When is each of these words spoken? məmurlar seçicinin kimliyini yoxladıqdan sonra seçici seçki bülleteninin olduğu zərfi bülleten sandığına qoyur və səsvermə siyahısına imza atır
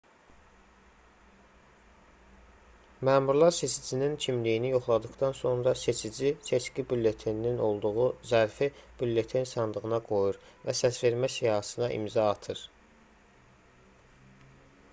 məmurlar 3.09 3.51
seçicinin 3.57 4.15
kimliyini 4.25 4.71
yoxladıqdan 4.71 5.35
sonra 5.39 5.73
seçici 5.81 6.31
seçki 6.47 6.85
bülleteninin 6.93 7.61
olduğu 7.67 8.07
zərfi 8.31 8.69
bülleten 9.03 9.47
sandığına 9.51 9.99
qoyur 10.09 10.39
və 10.65 10.77
səsvermə 10.81 11.29
siyahısına 11.35 11.91
imza 11.99 12.25
atır 12.31 12.65